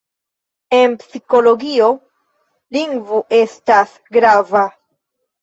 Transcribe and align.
En 0.77 0.95
psikologio 1.03 1.89
lingvo 2.79 3.21
estas 3.43 3.95
grava. 4.19 4.67